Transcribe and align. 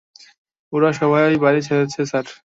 ওরা 0.73 0.89
সবাই 0.99 1.29
বাড়ি 1.43 1.61
ছেড়েছে, 1.67 1.99
স্যার। 2.05 2.25